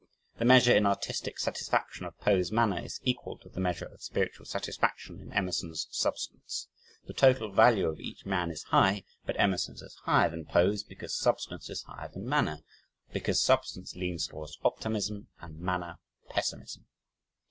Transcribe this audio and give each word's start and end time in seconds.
The 0.39 0.45
measure 0.45 0.73
in 0.75 0.87
artistic 0.87 1.37
satisfaction 1.37 2.07
of 2.07 2.17
Poe's 2.19 2.51
manner 2.51 2.79
is 2.83 2.99
equal 3.03 3.37
to 3.37 3.49
the 3.49 3.59
measure 3.59 3.85
of 3.85 4.01
spiritual 4.01 4.47
satisfaction 4.47 5.21
in 5.21 5.31
Emerson's 5.31 5.85
"substance." 5.91 6.67
The 7.05 7.13
total 7.13 7.51
value 7.51 7.87
of 7.87 7.99
each 7.99 8.25
man 8.25 8.49
is 8.49 8.63
high, 8.63 9.03
but 9.27 9.39
Emerson's 9.39 9.83
is 9.83 9.93
higher 10.05 10.31
than 10.31 10.45
Poe's 10.45 10.81
because 10.81 11.13
"substance" 11.15 11.69
is 11.69 11.83
higher 11.83 12.09
than 12.11 12.27
"manner" 12.27 12.61
because 13.13 13.39
"substance" 13.43 13.93
leans 13.95 14.25
towards 14.25 14.57
optimism, 14.65 15.27
and 15.39 15.59
"manner" 15.59 15.99
pessimism. 16.29 16.87